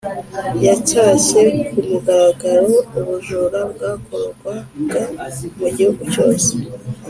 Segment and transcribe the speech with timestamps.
[0.65, 5.01] yacyashye ku mugaragaro ubujura bwakorwaga
[5.59, 6.51] mu gihugu cyose